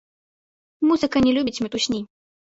Музыка 0.93 1.23
не 1.27 1.31
любіць 1.37 1.63
мітусні. 1.67 2.01